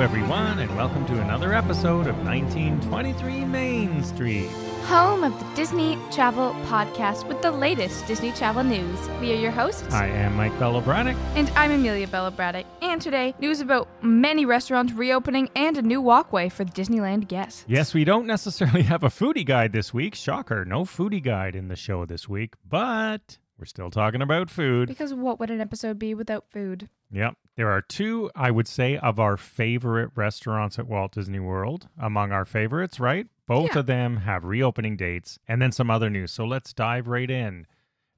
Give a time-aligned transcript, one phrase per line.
[0.00, 4.48] everyone, and welcome to another episode of 1923 Main Street.
[4.84, 8.98] home of the Disney Travel Podcast with the latest Disney travel news.
[9.20, 11.16] We are your hosts, I am Mike Bellobranic.
[11.36, 12.64] and I'm Amelia Bella Braddock.
[12.80, 17.66] And today, news about many restaurants reopening and a new walkway for the Disneyland guests.
[17.68, 20.14] Yes, we don't necessarily have a foodie guide this week.
[20.14, 24.88] Shocker, no foodie guide in the show this week, but we're still talking about food.
[24.88, 26.88] Because what would an episode be without food?
[27.12, 27.34] Yep.
[27.56, 31.88] There are two, I would say, of our favorite restaurants at Walt Disney World.
[31.98, 33.26] Among our favorites, right?
[33.46, 33.80] Both Yeah.
[33.80, 36.32] of them have reopening dates and then some other news.
[36.32, 37.66] So let's dive right in.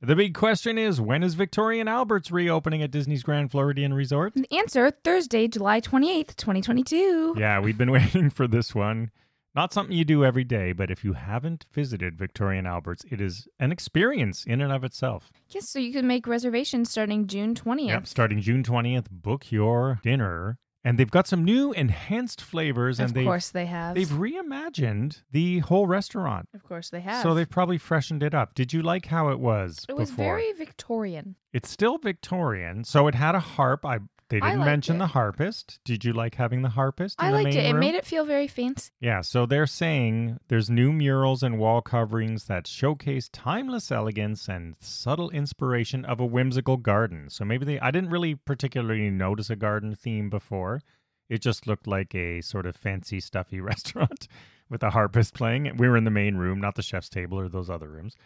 [0.00, 4.34] The big question is when is Victoria and Albert's reopening at Disney's Grand Floridian Resort?
[4.34, 7.34] The answer Thursday, July 28th, 2022.
[7.38, 9.10] Yeah, we've been waiting for this one.
[9.54, 13.20] Not something you do every day, but if you haven't visited Victoria and Albert's, it
[13.20, 15.30] is an experience in and of itself.
[15.50, 17.88] Yes, so you can make reservations starting June 20th.
[17.88, 20.58] Yep, starting June 20th, book your dinner.
[20.84, 23.94] And they've got some new enhanced flavors Of and they've, course they have.
[23.94, 26.48] they've reimagined the whole restaurant.
[26.54, 27.22] of course they have.
[27.22, 28.54] So they've probably freshened it up.
[28.54, 30.24] Did you like how it was it was before?
[30.38, 31.36] very Victorian.
[31.52, 33.84] It's still Victorian, so it had a harp.
[33.86, 33.98] I
[34.32, 35.00] they didn't mention it.
[35.00, 35.78] the harpist.
[35.84, 37.20] Did you like having the harpist?
[37.20, 37.66] In I liked it.
[37.66, 38.90] It made it feel very fancy.
[38.98, 44.74] Yeah, so they're saying there's new murals and wall coverings that showcase timeless elegance and
[44.80, 47.28] subtle inspiration of a whimsical garden.
[47.28, 50.80] So maybe they I didn't really particularly notice a garden theme before.
[51.28, 54.28] It just looked like a sort of fancy stuffy restaurant
[54.70, 55.76] with a harpist playing.
[55.76, 58.16] We were in the main room, not the chef's table or those other rooms.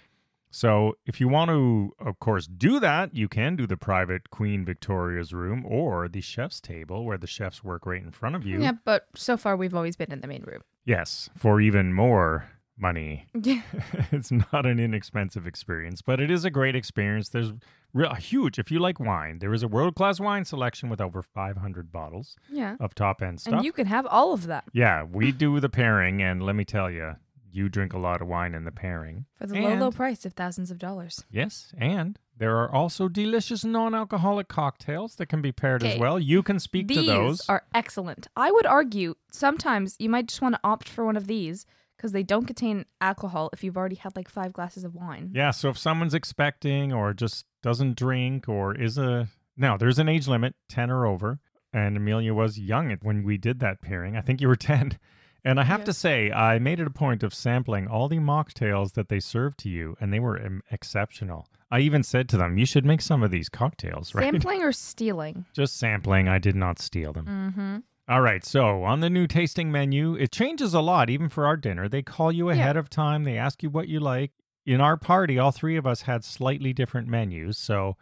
[0.56, 4.64] So, if you want to, of course, do that, you can do the private Queen
[4.64, 8.62] Victoria's room or the chef's table where the chefs work right in front of you.
[8.62, 10.62] Yeah, but so far we've always been in the main room.
[10.86, 13.26] Yes, for even more money.
[13.34, 13.60] Yeah.
[14.12, 17.28] it's not an inexpensive experience, but it is a great experience.
[17.28, 17.52] There's
[17.92, 18.58] real huge.
[18.58, 22.34] If you like wine, there is a world class wine selection with over 500 bottles
[22.50, 22.76] Yeah.
[22.80, 23.52] of top end stuff.
[23.56, 26.64] And you can have all of that yeah, we do the pairing, and let me
[26.64, 27.16] tell you,
[27.56, 29.24] you drink a lot of wine in the pairing.
[29.38, 31.24] for the low, And- low price of thousands of dollars.
[31.30, 36.18] Yes, and there are also delicious non alcoholic cocktails that can be paired as well.
[36.20, 37.38] You can speak these to those.
[37.38, 38.28] These are excellent.
[38.36, 42.12] I would argue sometimes you might just want to opt for one of these because
[42.12, 45.30] they don't contain alcohol if you've already had like five glasses of wine.
[45.34, 50.08] Yeah, so if someone's expecting or just doesn't drink or is a now there's an
[50.08, 51.38] age limit, 10 or over,
[51.72, 54.14] and Amelia was young when we did that pairing.
[54.16, 54.98] I think you were 10.
[55.46, 58.94] And I have to say, I made it a point of sampling all the mocktails
[58.94, 61.46] that they served to you, and they were um, exceptional.
[61.70, 64.72] I even said to them, "You should make some of these cocktails, right?" Sampling or
[64.72, 65.44] stealing?
[65.52, 66.28] Just sampling.
[66.28, 67.26] I did not steal them.
[67.26, 67.76] Mm-hmm.
[68.12, 71.56] All right, so on the new tasting menu, it changes a lot, even for our
[71.56, 71.88] dinner.
[71.88, 72.54] They call you Yeah.
[72.54, 74.32] ahead of time, they ask you what you like.
[74.64, 77.96] In our party, all three of us had slightly different menus, so.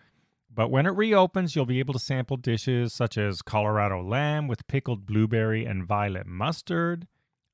[0.50, 4.66] But when it reopens, you'll be able to sample dishes such as Colorado lamb with
[4.66, 7.06] pickled blueberry and violet mustard,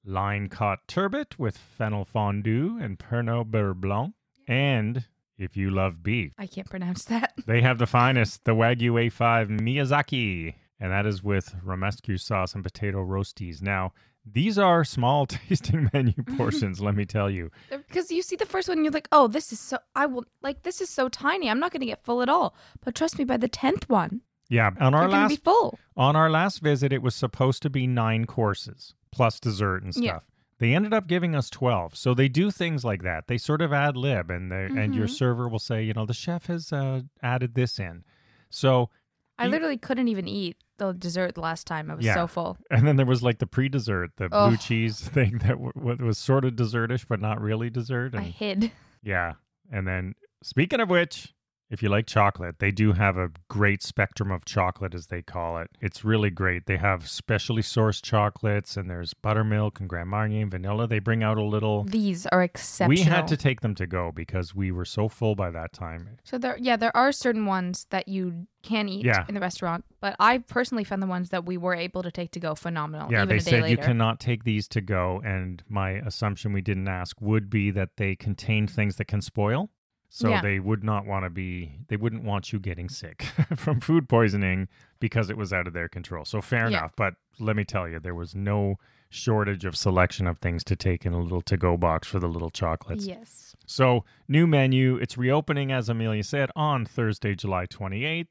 [0.05, 4.15] line caught turbot with fennel fondue and Pernod Beurre Blanc,
[4.49, 5.05] and
[5.39, 7.33] if you love beef, I can't pronounce that.
[7.47, 12.63] they have the finest, the Wagyu A5 Miyazaki, and that is with romesco sauce and
[12.65, 13.63] potato roasties.
[13.63, 13.93] Now,
[14.31, 17.51] these are small tasting menu portions, let me tell you.
[17.71, 20.25] Because you see the first one, and you're like, oh, this is so, I will,
[20.43, 21.49] like, this is so tiny.
[21.49, 22.55] I'm not going to get full at all.
[22.85, 25.37] But trust me, by the 10th one, Yeah, on our you're going to last be
[25.37, 25.79] full.
[25.97, 30.05] on our last visit it was supposed to be 9 courses plus dessert and stuff.
[30.05, 30.19] Yeah.
[30.59, 31.97] They ended up giving us 12.
[31.97, 33.29] So they do things like that.
[33.29, 35.11] They sort of ad lib and they and your Mhm.
[35.11, 38.05] server will say, you know, the chef has uh, added this in.
[38.51, 38.91] So
[39.39, 41.91] I literally couldn't even eat the dessert the last time.
[41.91, 42.15] I was Yeah.
[42.15, 42.59] so full.
[42.71, 46.19] And then there was like the pre-dessert, the blue cheese thing that w- w- was
[46.19, 48.15] sort of dessertish, but not really dessert.
[48.15, 48.71] I hid.
[49.03, 49.35] yeah,
[49.73, 51.33] and then speaking of which,
[51.71, 55.59] if you like chocolate, they do have a great spectrum of chocolate, as they call
[55.59, 55.71] it.
[55.81, 56.67] It's really great.
[56.67, 60.89] They have specially sourced chocolates, and there's buttermilk and Grand Marnier and vanilla.
[60.89, 61.85] They bring out a little.
[61.85, 62.89] These are exceptional.
[63.05, 66.19] We had to take them to go because we were so full by that time.
[66.25, 69.25] So there, yeah, there are certain ones that you can eat Yeah.
[69.29, 72.33] in the restaurant, but I personally found the ones that we were able to take
[72.33, 73.11] to go phenomenal.
[73.11, 73.69] Yeah, they said later.
[73.69, 77.91] you cannot take these to go, and my assumption we didn't ask would be that
[77.97, 79.71] they contain things that can spoil.
[80.13, 80.43] So Yeah.
[80.43, 83.23] they would not want to be, they wouldn't want you getting sick
[83.57, 84.69] from food poisoning
[84.99, 86.25] because it was out of their control.
[86.25, 86.79] So fair Yeah.
[86.79, 86.93] enough.
[86.97, 88.77] But let me tell you, there was no
[89.09, 92.29] shortage of selection of things to take in a little to go box for the
[92.29, 93.07] little chocolates.
[93.07, 93.55] Yes.
[93.67, 94.97] So, new menu.
[94.97, 98.29] It's reopening, as Amelia said, on Thursday, July 28th.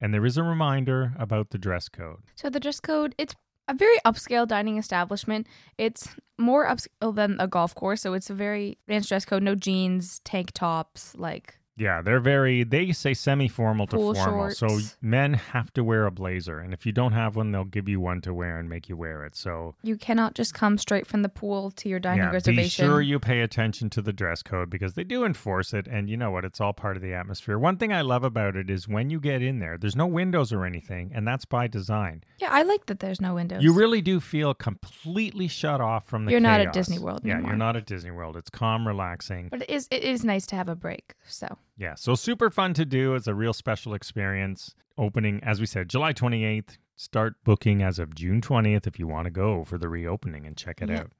[0.00, 2.20] And there is a reminder about the dress code.
[2.34, 3.34] So the dress code, it's
[3.68, 5.46] a very upscale dining establishment.
[5.78, 6.08] It's
[6.38, 9.42] more upscale than a golf course, so it's a very advanced dress code.
[9.42, 14.50] No jeans, tank tops, like Yeah, they're very, they say semi formal to Pool formal.
[14.52, 16.60] So men have to wear a blazer.
[16.60, 18.96] And if you don't have one, they'll give you one to wear and make you
[18.96, 19.34] wear it.
[19.34, 22.86] So You cannot just come straight from the pool to your dining yeah, be reservation.
[22.86, 25.88] sure you pay attention to the dress code because they do enforce it.
[25.88, 26.44] And you know what?
[26.44, 27.58] It's all part of the atmosphere.
[27.58, 30.52] One thing I love about it is when you get in there, there's no windows
[30.52, 31.10] or anything.
[31.12, 32.22] And that's by design.
[32.38, 33.64] yeah, I like that there's no windows.
[33.64, 36.74] You really do feel completely shut off from the You're not at chaos.
[36.74, 37.50] Disney World Yeah, anymore.
[37.50, 38.36] you're not at Disney World.
[38.36, 39.48] It's calm, relaxing.
[39.50, 41.14] But it is it is nice to have a break.
[41.26, 43.14] So Yeah, so super fun to do.
[43.14, 44.74] It's a real special experience.
[44.96, 46.78] Opening, as we said, July 28th.
[46.96, 50.56] Start booking as of June 20th if you want to go for the reopening and
[50.56, 51.00] check it Yeah.
[51.00, 51.12] out.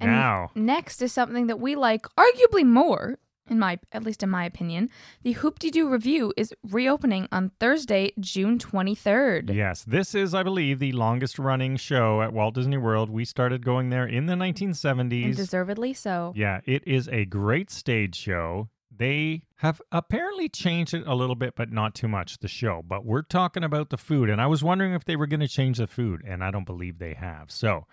[0.00, 3.18] And now, next is something that we like arguably more,
[3.48, 4.90] in my at least in my opinion.
[5.22, 9.50] The Hoop Dee Doo Revue is reopening on Thursday, June twenty third.
[9.50, 13.10] yes, this is, I believe, the longest running show at Walt Disney World.
[13.10, 15.24] We started going there in the 1970s.
[15.26, 16.32] And deservedly so.
[16.34, 18.68] Yeah, it is a great stage show.
[19.02, 22.84] They have apparently changed it a little bit, but not too much, the show.
[22.86, 25.48] But we're talking about the food, and I was wondering if they were going to
[25.48, 27.50] change the food, and I don't believe they have.
[27.50, 27.88] So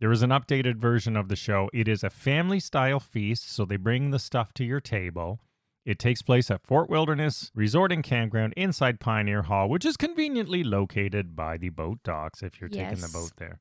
[0.00, 1.68] there is an updated version of the show.
[1.74, 5.38] It is a family style feast, so they bring the stuff to your table.
[5.84, 10.64] It takes place at Fort Wilderness Resort and Campground inside Pioneer Hall, which is conveniently
[10.64, 13.58] located by the boat docks if you're taking the boat there.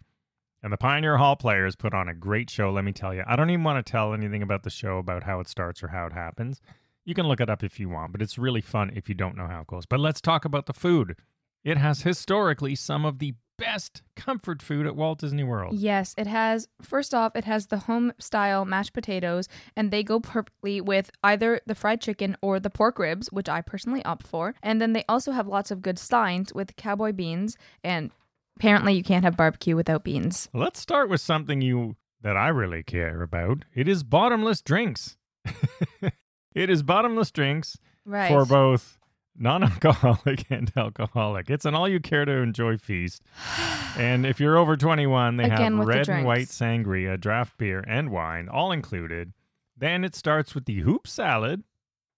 [0.62, 3.24] And the Pioneer Hall players put on a great show, let me tell you.
[3.28, 5.90] I don't even want to tell anything about the show, about how it starts or
[5.90, 6.62] how it happens.
[7.06, 9.36] You can look it up if you want, but it's really fun if you don't
[9.36, 9.86] know how it goes.
[9.86, 11.18] But let's talk about the food.
[11.64, 15.76] It has historically some of the best comfort food at Walt Disney World.
[15.76, 16.68] Yes, it has.
[16.82, 21.62] First off, it has the home style mashed potatoes, and they go perfectly with either
[21.66, 24.56] the fried chicken or the pork ribs, which I personally opt for.
[24.64, 28.12] And then they also have lots of good steins with cowboy beans, and
[28.58, 30.50] apparently you can't have barbecue without beans.
[30.54, 33.66] Let's start with something you that I really care about.
[33.74, 35.18] It is bottomless drinks.
[36.56, 38.28] it is bottomless drinks Right.
[38.28, 38.98] for both
[39.38, 41.50] non-alcoholic and alcoholic.
[41.50, 43.22] It's an all you care to enjoy feast.
[43.96, 47.60] And if you're over 21, they Again have with the red and white sangria, draft
[47.60, 49.34] beer, and wine, all included.
[49.78, 51.64] Then it starts with the hoop salad,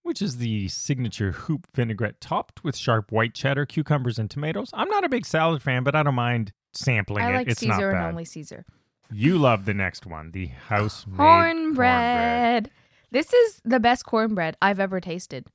[0.02, 4.70] which is the signature hoop vinaigrette topped with sharp white cheddar, cucumbers, and tomatoes.
[4.72, 7.36] I'm not a big salad fan, but I don't mind sampling I it.
[7.36, 8.66] like it's not Caesar and only Caesar.
[9.12, 12.72] You love the next one, the house made Cornbread.
[13.12, 15.48] This is the best cornbread I've ever tasted.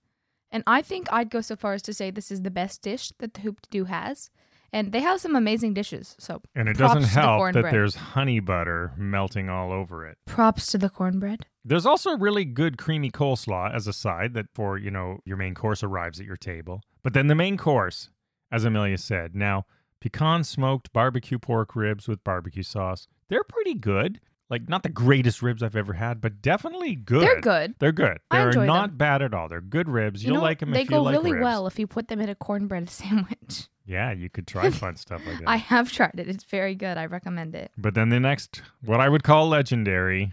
[0.50, 3.12] And I think I'd go so far as to say this is the best dish
[3.18, 4.30] that the Hoop Doo has.
[4.72, 6.14] And they have some amazing dishes.
[6.18, 10.16] So And it doesn't help that there's honey butter melting all over it.
[10.26, 11.46] props to the cornbread.
[11.64, 15.54] There's also really good creamy coleslaw as a side that for, you know, your main
[15.54, 16.82] course arrives at your table.
[17.02, 18.10] But then the main course,
[18.52, 19.66] as Amelia said, now
[20.00, 23.08] pecan smoked barbecue pork ribs with barbecue sauce.
[23.28, 24.20] They're pretty good.
[24.50, 27.22] Like not the greatest ribs I've ever had, but definitely good.
[27.22, 27.74] They're good.
[27.78, 28.18] They're good.
[28.32, 28.96] They're not them.
[28.96, 29.48] bad at all.
[29.48, 30.24] They're good ribs.
[30.24, 31.44] You You'll know, like them they if you go like really ribs.
[31.44, 33.68] well if you put them in a cornbread sandwich.
[33.86, 35.48] Yeah, you could try fun stuff like that.
[35.48, 36.28] I have tried it.
[36.28, 36.98] It's very good.
[36.98, 37.70] I recommend it.
[37.78, 40.32] But then the next, what I would call legendary,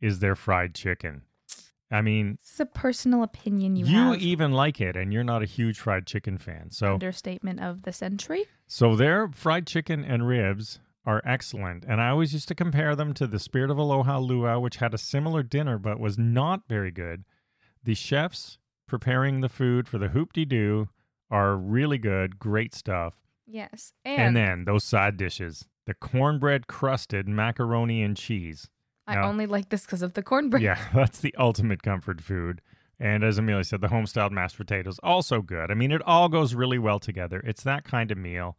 [0.00, 1.22] is their fried chicken.
[1.90, 4.20] I mean, it's a personal opinion you, you, have.
[4.22, 6.70] even like it, and you're not a huge fried chicken fan.
[6.70, 8.44] So, Understatement of the century.
[8.68, 13.14] so their fried chicken and ribs are excellent, and I always used to compare them
[13.14, 16.90] to the Spirit of Aloha Luau, which had a similar dinner but was not very
[16.90, 17.24] good.
[17.82, 20.88] The chefs preparing the food for the Hoop Dee Doo
[21.30, 23.14] are really good, great stuff.
[23.46, 23.92] Yes.
[24.04, 28.68] And, And, then those side dishes, the cornbread crusted macaroni and cheese.
[29.06, 30.62] I now- only like this because of the cornbread.
[30.62, 32.60] Yeah, that's the ultimate comfort food.
[32.98, 35.70] And as Amelia said, the home styled mashed potatoes also good.
[35.70, 37.40] I mean, it all goes really well together.
[37.46, 38.58] It's that kind of meal.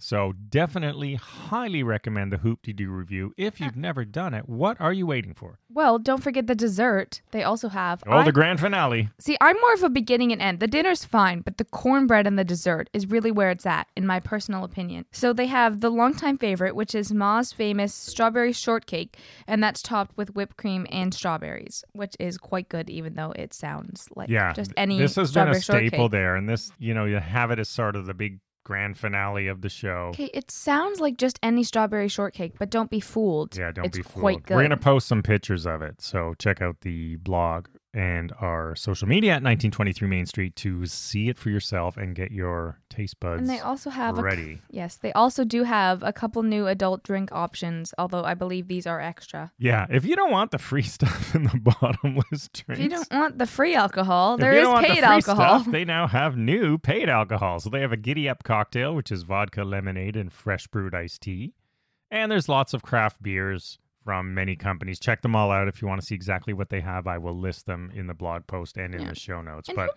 [0.00, 3.32] So definitely highly recommend the Hoop Doo Revue.
[3.36, 5.58] If you've never done it, what are you waiting for?
[5.68, 7.20] Well, don't forget the dessert.
[7.32, 8.02] They also have.
[8.06, 9.08] Oh, the I'm- grand finale.
[9.18, 10.60] See, I'm more of a beginning and end.
[10.60, 14.06] The dinner's fine, but the cornbread and the dessert is really where it's at, in
[14.06, 15.04] my personal opinion.
[15.12, 20.16] So they have the longtime favorite, which is Ma's famous strawberry shortcake, and that's topped
[20.16, 24.52] with whipped cream and strawberries, which is quite good, even though it sounds like Yeah.
[24.52, 26.10] just any This has been a staple shortcake.
[26.12, 26.36] there.
[26.36, 29.62] And this, you know, you have it as sort of the big grand finale of
[29.62, 30.10] the show.
[30.10, 33.56] Okay, it sounds like just any strawberry shortcake, but don't be fooled.
[33.56, 34.20] Yeah, don't it's be fooled.
[34.20, 34.56] quite good.
[34.56, 36.02] We're going to post some pictures of it.
[36.02, 41.28] So check out the blog and our social media at 1923 Main Street to see
[41.28, 44.60] it for yourself and get your taste buds and they also have a ready.
[44.70, 48.86] Yes, they also do have a couple new adult drink options, although I believe these
[48.86, 49.52] are extra.
[49.58, 53.10] Yeah, if you don't want the free stuff in the bottomless drinks, If you don't
[53.10, 55.60] want the free alcohol, there is the paid free alcohol.
[55.60, 57.60] Stuff, they now have new paid alcohol.
[57.60, 61.22] So they have a giddy up cocktail, which is vodka, lemonade, and fresh brewed iced
[61.22, 61.54] tea.
[62.10, 64.98] And there's lots of craft beers from many companies.
[64.98, 67.06] Check them all out if you want to see exactly what they have.
[67.06, 69.08] I will list them in the blog post and in Yeah.
[69.10, 69.68] the show notes.
[69.68, 69.90] And but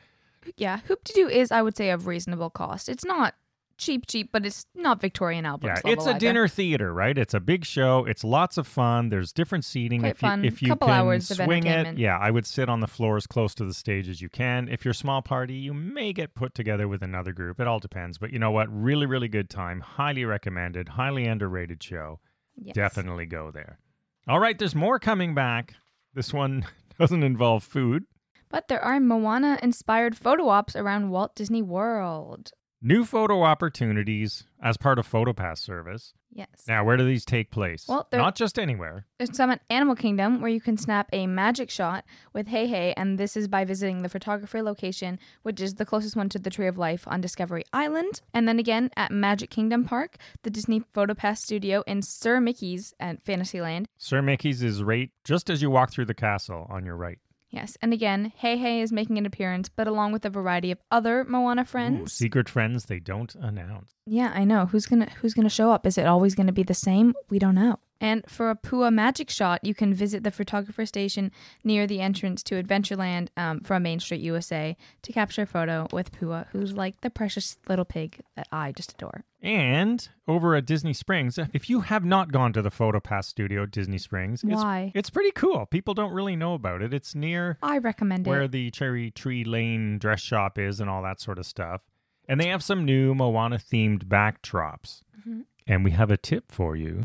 [0.58, 2.90] yeah, Hoop Dee Doo is, I would say, of reasonable cost.
[2.90, 3.36] It's not
[3.78, 5.80] cheap, cheap, but it's not Victorian Albert.
[5.86, 6.20] Yeah, it's a either.
[6.20, 7.18] dinner theater, right?
[7.18, 8.04] It's a big show.
[8.06, 9.08] It's lots of fun.
[9.08, 10.02] There's different seating.
[10.02, 12.82] Quite if you if you Couple can hours swing it, yeah, I would sit on
[12.82, 14.68] the floor as close to the stage as you can.
[14.68, 17.62] If you're a small party, you may get put together with another group.
[17.62, 18.18] It all depends.
[18.18, 18.68] But you know what?
[18.70, 19.80] Really, really good time.
[19.80, 20.90] Highly recommended.
[20.90, 22.20] Highly underrated show.
[22.58, 22.76] Yes.
[22.76, 23.80] Definitely go there.
[24.28, 25.74] All right, there's more coming back.
[26.14, 26.66] This one
[27.00, 28.04] doesn't involve food.
[28.50, 32.52] But there are Moana inspired photo ops around Walt Disney World.
[32.84, 36.16] New photo opportunities as part of PhotoPass service.
[36.34, 36.48] Yes.
[36.68, 37.86] Now, where do these take place?
[37.88, 39.06] Well, not just anywhere.
[39.20, 43.20] There's some at Animal Kingdom where you can snap a magic shot with Heihei, and
[43.20, 46.66] this is by visiting the photography location, which is the closest one to the Tree
[46.66, 48.22] of Life on Discovery Island.
[48.34, 53.22] And then again at Magic Kingdom Park, the Disney PhotoPass studio in Sir Mickey's at
[53.22, 53.90] Fantasyland.
[54.00, 57.20] Sir Mickey's is right just as you walk through the castle on your right.
[57.52, 61.26] Yes, and again, Heihei is making an appearance, but along with a variety of other
[61.26, 62.14] Moana Ooh, friends.
[62.14, 63.94] secret friends they don't announce.
[64.06, 64.68] Yeah, I know.
[64.68, 65.86] Who's gonna Who's gonna show up?
[65.86, 67.14] Is it always gonna be the same?
[67.30, 67.80] We don't know.
[68.02, 71.32] And for a Pua magic shot, you can visit the photographer station
[71.64, 76.12] near the entrance to Adventureland um, from Main Street, USA, to capture a photo with
[76.12, 79.24] Pua, who's like the precious little pig that I just adore.
[79.44, 83.72] And over at Disney Springs, if you have not gone to the PhotoPass studio at
[83.72, 84.92] Disney Springs, it's, Why?
[84.96, 85.68] it's pretty cool.
[85.68, 86.94] People don't really know about it.
[86.96, 88.52] It's near I recommend where it.
[88.52, 91.82] the Cherry Tree Lane dress shop is and all that sort of stuff.
[92.28, 95.02] And they have some new Moana themed backdrops.
[95.28, 95.46] Mhm.
[95.68, 97.04] And we have a tip for you.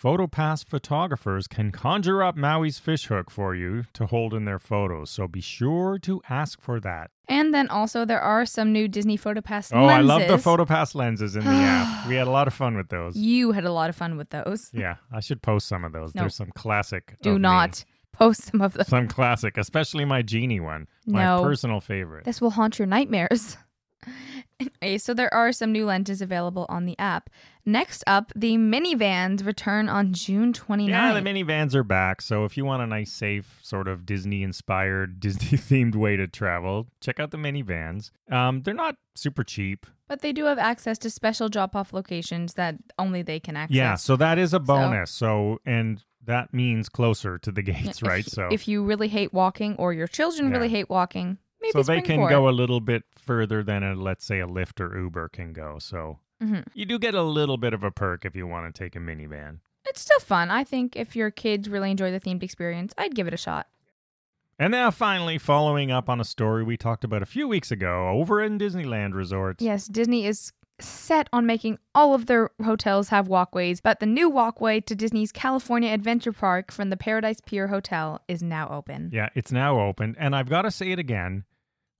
[0.00, 5.10] PhotoPass photographers can conjure up Maui's fishhook for you to hold in their photos.
[5.10, 7.10] So be sure to ask for that.
[7.28, 11.36] And then also there are some new Disney PhotoPass Oh, I love the PhotoPass lenses
[11.36, 12.06] in the app.
[12.08, 13.16] We had a lot of fun with those.
[13.16, 14.70] You had a lot of fun with those.
[14.74, 16.14] Yeah, I should post some of those.
[16.14, 16.22] No.
[16.22, 17.16] There's some classic.
[17.22, 17.40] Do of me.
[17.42, 18.84] not post some of them.
[18.86, 21.42] Some classic, especially my genie one, my No.
[21.42, 22.24] personal favorite.
[22.24, 23.56] This will haunt your nightmares.
[24.80, 27.28] Anyway, so there are some new lenses available on the app.
[27.66, 30.88] Next up, the Minnie Vans return on June 29th.
[30.90, 32.22] Yeah, the Minnie Vans are back.
[32.22, 37.18] So if you want a nice, safe, sort of Disney-inspired, Disney-themed way to travel, check
[37.18, 38.12] out the Minnie Vans.
[38.30, 39.86] Um, they're not super cheap.
[40.06, 43.74] but they do have access to special drop-off locations that only they can access.
[43.76, 45.10] Yeah, so that is a bonus.
[45.10, 48.24] So, and that means closer to the gates, if- right?
[48.24, 52.00] So if you really hate walking or your children really hate walking, maybe so they
[52.02, 55.52] can go a little bit further than a let's say a Lyft or Uber can
[55.52, 55.78] go.
[55.78, 56.64] So Mhm.
[56.74, 59.00] you do get a little bit of a perk if you want to take a
[59.00, 59.60] Minnie Van.
[59.86, 60.50] It's still fun.
[60.50, 63.68] I think if your kids really enjoy the themed experience, I'd give it a shot.
[64.58, 68.08] And now finally following up on a story we talked about a few weeks ago
[68.08, 69.60] over in Disneyland Resort.
[69.60, 74.28] Yes, Disney is set on making all of their hotels have walkways, but the new
[74.28, 79.10] walkway to Disney's California Adventure Park from the Paradise Pier Hotel is now open.
[79.12, 81.44] Yeah, it's now open and I've got to say it again.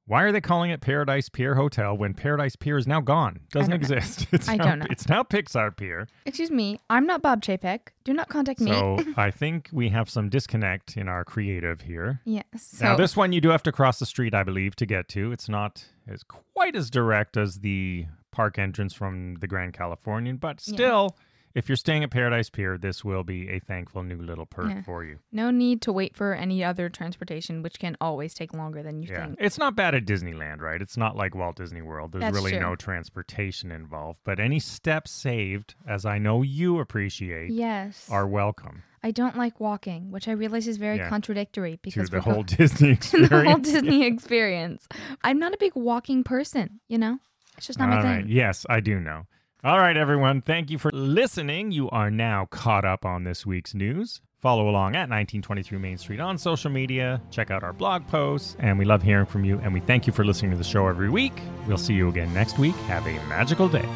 [0.06, 3.40] Why are they calling it Paradise Pier Hotel when Paradise Pier is now gone?
[3.50, 4.26] Doesn't exist.
[4.32, 4.86] It's I now, don't know.
[4.90, 6.06] It's now Pixar Pier.
[6.26, 7.88] Excuse me, I'm not Bob Chapek.
[8.04, 8.72] Do not contact me.
[8.72, 12.20] So I think we have some disconnect in our creative here.
[12.24, 12.44] yes.
[12.56, 15.08] So now this one you do have to cross the street, I believe, to get
[15.10, 15.32] to.
[15.32, 20.62] It's not as quite as direct as the park entrance from the Grand Californian, but
[20.66, 21.08] Yeah.
[21.54, 24.82] If you're staying at Paradise Pier, this will be a thankful new little perk Yeah.
[24.82, 25.18] for you.
[25.32, 29.08] no need to wait for any other transportation, which can always take longer than you
[29.10, 29.36] Yeah, think.
[29.40, 30.80] it's not bad at Disneyland, right?
[30.82, 32.12] It's not like Walt Disney World.
[32.12, 32.60] There's That's really true.
[32.60, 38.08] no transportation involved, but any steps saved, as I know you appreciate, Yes.
[38.10, 41.10] are welcome I don't like walking, which I realize is very Yeah.
[41.10, 43.28] contradictory to because the we're go- whole Disney experience.
[43.30, 44.88] the whole Disney experience.
[45.22, 47.18] I'm not a big walking person, you know?
[47.58, 48.26] It's just not my All thing.
[48.28, 49.26] Yes, I do know.
[49.64, 50.42] All right, everyone.
[50.42, 51.72] Thank you for listening.
[51.72, 54.20] You are now caught up on this week's news.
[54.42, 57.22] Follow along at 1923 Main Street on social media.
[57.30, 58.58] Check out our blog posts.
[58.58, 59.58] And we love hearing from you.
[59.60, 61.32] And we thank you for listening to the show every week.
[61.66, 62.74] We'll see you again next week.
[62.88, 63.88] Have a magical day.